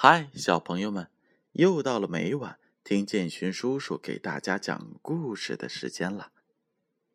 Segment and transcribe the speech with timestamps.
[0.00, 1.10] 嗨，小朋友们，
[1.54, 6.30] 又到了每晚听建勋叔叔给大家讲故事的时间了。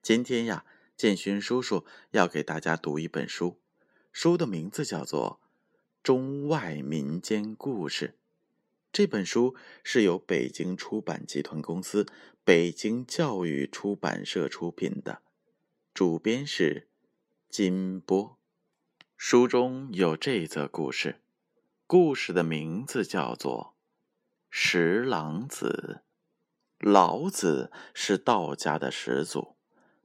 [0.00, 0.64] 今天呀，
[0.96, 3.60] 建勋叔叔要给大家读一本书，
[4.12, 5.40] 书的名字叫做
[6.02, 8.08] 《中外民间故事》。
[8.90, 9.54] 这本书
[9.84, 12.06] 是由北京出版集团公司
[12.42, 15.20] 北京教育出版社出品的，
[15.92, 16.88] 主编是
[17.50, 18.38] 金波。
[19.18, 21.20] 书中有这则故事。
[21.92, 23.74] 故事的名字叫做
[24.48, 26.02] 《十郎子》。
[26.88, 29.56] 老子是道家的始祖，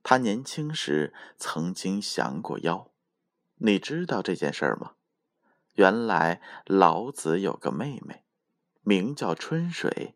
[0.01, 2.89] 他年轻时曾经降过妖。
[3.57, 4.93] 你知道这件事儿吗？
[5.75, 8.23] 原来老子有个妹妹，
[8.81, 10.15] 名叫春水。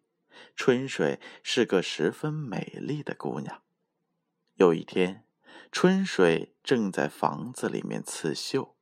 [0.55, 3.61] 春水是个十分美丽的姑娘。
[4.55, 5.23] 有一天，
[5.71, 8.75] 春水正在房子里面刺绣。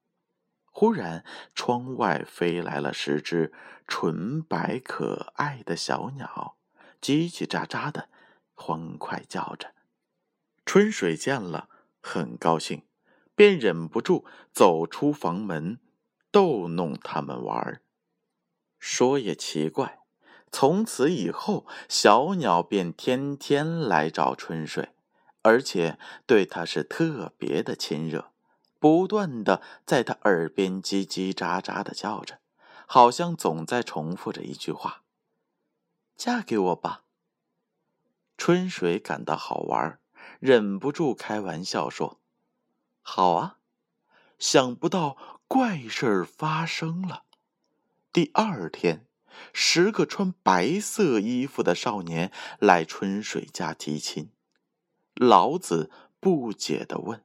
[0.79, 3.51] 忽然，窗外飞来了十只
[3.87, 6.55] 纯白可爱的小鸟，
[7.01, 8.09] 叽叽喳喳的，
[8.53, 9.73] 欢快叫着。
[10.67, 11.67] 春水见了，
[11.99, 12.83] 很高兴，
[13.33, 15.79] 便忍不住走出房门，
[16.29, 17.81] 逗弄它们玩。
[18.77, 20.01] 说也奇怪，
[20.51, 24.89] 从此以后，小鸟便天天来找春水，
[25.41, 28.31] 而且对它是特别的亲热。
[28.79, 32.39] 不断的在他耳边叽叽喳喳的叫着，
[32.85, 35.03] 好像总在重复着一句话
[36.15, 37.03] ：“嫁给我吧。”
[38.37, 39.99] 春水感到好玩，
[40.39, 42.19] 忍不住开玩笑说
[43.01, 43.55] ：“好啊。”
[44.39, 45.17] 想不到
[45.47, 47.23] 怪事发生了。
[48.13, 49.07] 第二天，
[49.51, 54.29] 十个穿白色衣服的少年来春水家提亲。
[55.15, 55.89] 老子
[56.19, 57.23] 不解的问。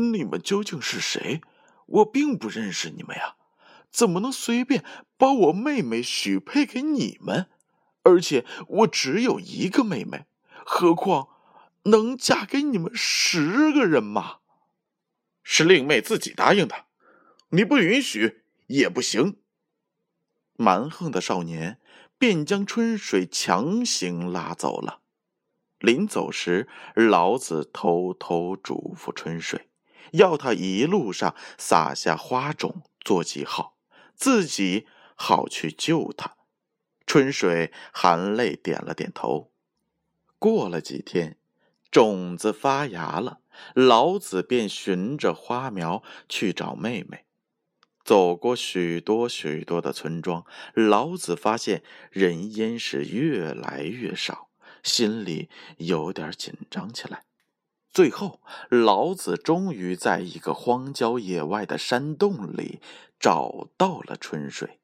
[0.00, 1.40] 你们究竟是谁？
[1.86, 3.36] 我并不认识你们呀，
[3.90, 4.84] 怎么能随便
[5.16, 7.48] 把我妹妹许配给你们？
[8.02, 10.26] 而且我只有一个妹妹，
[10.64, 11.28] 何况
[11.84, 14.38] 能嫁给你们十个人吗？
[15.42, 16.86] 是令妹自己答应的，
[17.50, 19.38] 你不允许也不行。
[20.54, 21.80] 蛮横的少年
[22.18, 25.00] 便将春水强行拉走了。
[25.78, 29.69] 临走时，老子偷偷嘱咐春水。
[30.12, 33.76] 要他一路上撒下花种做记号，
[34.14, 36.36] 自己好去救他。
[37.06, 39.50] 春水含泪点了点头。
[40.38, 41.36] 过了几天，
[41.90, 43.40] 种子发芽了，
[43.74, 47.24] 老子便循着花苗去找妹妹。
[48.04, 50.44] 走过许多许多的村庄，
[50.74, 54.48] 老子发现人烟是越来越少，
[54.82, 57.24] 心里有点紧张起来。
[57.92, 62.80] 最后，老子终于在一个荒郊野外的山洞里
[63.18, 64.78] 找到了春水。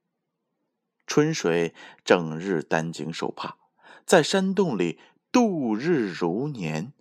[1.06, 1.72] 春水
[2.04, 3.56] 整日担惊受怕，
[4.04, 4.98] 在山洞里
[5.30, 6.92] 度日如年。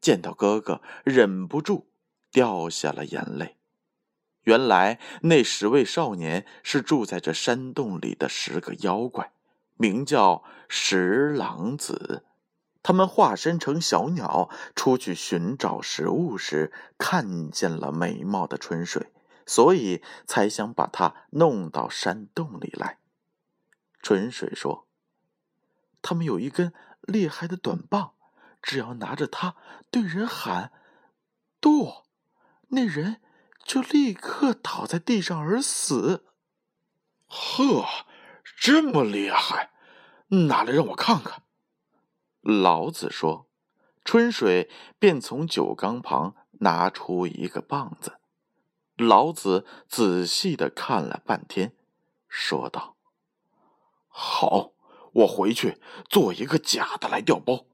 [0.00, 1.86] 见到哥哥，忍不住
[2.32, 3.56] 掉下了眼泪。
[4.42, 9.30] 原来那十位少年是住在这山洞里的十个妖怪，
[9.76, 12.24] 名叫十郎子。
[12.82, 19.12] 他们化身成小鸟，出去寻找食物时，看见了美貌的春水，
[19.46, 22.98] 所以才想把它弄到山洞里来。
[24.02, 24.88] 春水说
[26.02, 26.72] ：“他们有一根
[27.02, 28.14] 厉害的短棒，
[28.60, 29.54] 只要拿着它
[29.90, 30.72] 对人喊
[31.60, 32.06] ‘剁’，
[32.70, 33.20] 那人
[33.64, 36.24] 就立刻倒在地上而死。”
[37.34, 37.86] 呵，
[38.58, 39.70] 这么厉害，
[40.48, 41.44] 拿来让我看看。
[42.42, 43.46] 老子说
[44.04, 48.18] ：“春水便从酒缸旁拿出一个棒子。”
[48.98, 51.74] 老子仔细的看了半天，
[52.28, 52.96] 说道
[54.08, 54.72] ：“好，
[55.12, 57.64] 我回去做一个假的来调包。”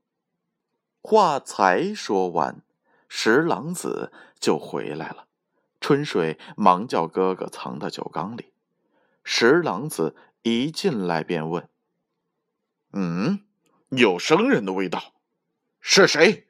[1.03, 2.63] 话才说完，
[3.09, 5.27] 十郎子就回来了。
[5.81, 8.53] 春水忙叫哥哥藏到酒缸里。
[9.25, 11.69] 十郎子一进来便问
[12.93, 13.45] ：“嗯？”
[13.91, 15.15] 有生人的味道，
[15.81, 16.47] 是谁？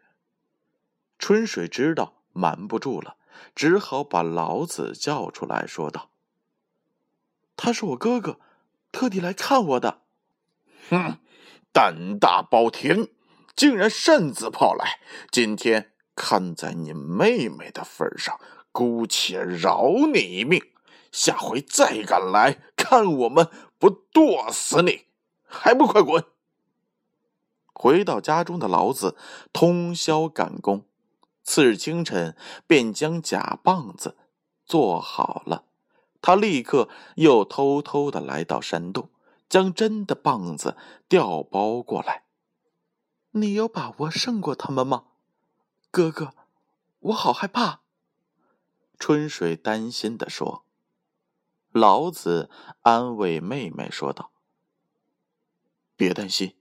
[1.18, 3.16] 春水知道瞒不住了，
[3.54, 6.10] 只好把老子叫出来说道
[7.56, 8.40] ：“他是我哥哥，
[8.90, 10.02] 特地来看我的。”
[10.90, 11.18] 哼，
[11.72, 13.08] 胆大包天，
[13.54, 15.00] 竟然擅自跑来！
[15.30, 18.40] 今天看在你妹妹的份上，
[18.72, 20.62] 姑且饶你一命。
[21.12, 23.48] 下回再敢来看我们，
[23.78, 25.06] 不剁死你，
[25.46, 26.24] 还不快滚！
[27.78, 29.16] 回到家中的老子
[29.52, 30.84] 通宵赶工，
[31.44, 32.36] 次日清晨
[32.66, 34.16] 便将假棒子
[34.66, 35.64] 做好了。
[36.20, 39.10] 他立刻又偷偷的来到山洞，
[39.48, 40.76] 将真的棒子
[41.08, 42.24] 调包过来。
[43.30, 45.04] 你有把握胜过他们吗，
[45.92, 46.34] 哥哥？
[46.98, 47.82] 我好害怕。
[48.98, 50.64] 春水担心的说。
[51.70, 52.50] 老子
[52.80, 54.32] 安慰妹妹说道
[55.94, 56.56] ：“别担心，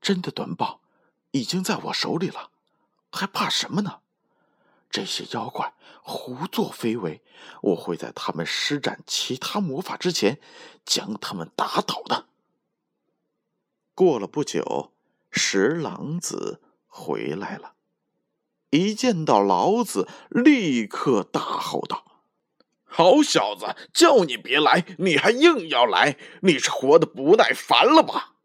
[0.00, 0.80] 真的短棒
[1.32, 2.50] 已经在我手里了，
[3.10, 4.00] 还怕什么呢？
[4.90, 7.22] 这些妖怪胡作非为，
[7.60, 10.40] 我会在他们施展其他魔法之前
[10.84, 12.26] 将他们打倒的。”
[13.94, 14.92] 过了不久，
[15.30, 17.74] 十郎子回来了，
[18.70, 22.04] 一见到老子，立刻大吼道。
[22.84, 28.36] 好小子，叫你别来，你还硬要来，你是活的不耐烦了吧？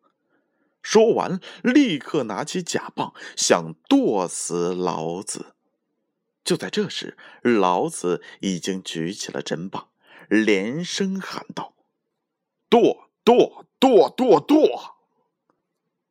[0.83, 5.55] 说完，立刻拿起假棒，想剁死老子。
[6.43, 9.87] 就在这时，老子已经举起了真棒，
[10.27, 11.73] 连声喊道
[12.69, 14.97] ：“剁剁剁剁剁！”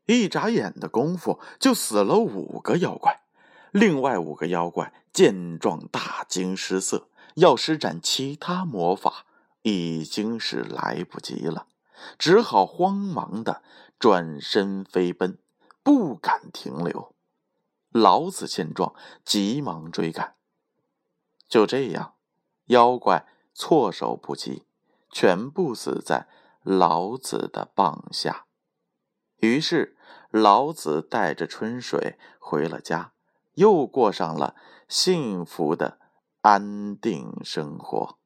[0.06, 3.20] 一眨眼的功夫，就死了五个妖怪。
[3.70, 7.08] 另外五个妖怪见状，大惊失色。
[7.36, 9.24] 要施展其他魔法，
[9.62, 11.66] 已经是来不及了，
[12.18, 13.62] 只好慌忙的
[13.98, 15.38] 转身飞奔，
[15.82, 17.14] 不敢停留。
[17.90, 18.94] 老子见状，
[19.24, 20.36] 急忙追赶。
[21.48, 22.14] 就这样，
[22.66, 24.66] 妖怪措手不及，
[25.10, 26.28] 全部死在
[26.62, 28.46] 老子的棒下。
[29.36, 29.96] 于是，
[30.30, 33.12] 老子带着春水回了家，
[33.54, 34.54] 又过上了
[34.88, 35.98] 幸福的。
[36.42, 38.18] 安定生活。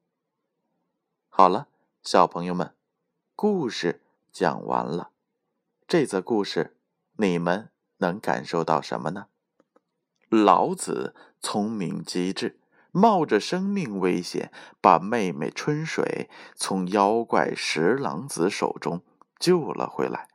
[1.29, 1.67] 好了，
[2.01, 2.73] 小朋友们，
[3.39, 4.01] 故事
[4.31, 5.11] 讲完了。
[5.87, 6.75] 这则故事
[7.17, 9.27] 你们能感受到什么呢？
[10.27, 14.51] 老子聪明机智，冒着生命危险
[14.81, 19.03] 把妹妹春水从妖怪十郎子手中
[19.37, 20.29] 救了回来。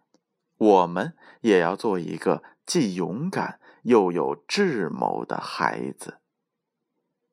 [0.56, 6.18] 我们也要做一个既勇敢又有智谋的孩子。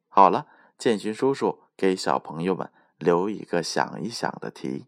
[0.07, 0.47] 好了，
[0.79, 4.87] 建勋叔叔给小朋友们留一个想一想的题：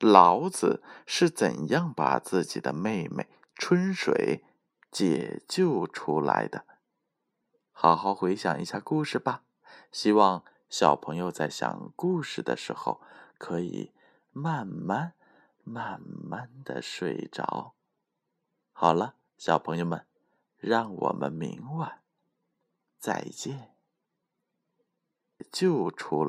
[0.00, 4.44] 老子是怎样把自己的妹妹春水
[4.90, 6.64] 解救出来的？
[7.70, 9.44] 好好回想一下故事吧。
[9.92, 13.02] 希望小朋友在想故事的时候
[13.38, 13.92] 可以
[14.30, 15.14] 慢慢、
[15.64, 17.74] 慢慢的睡着。
[18.72, 20.06] 好了，小朋友们，
[20.56, 22.02] 让我们明晚
[22.98, 23.74] 再见。
[25.52, 26.28] 就出了。